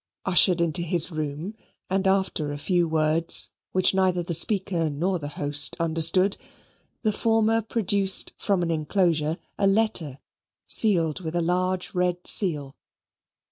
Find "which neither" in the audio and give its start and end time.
3.71-4.23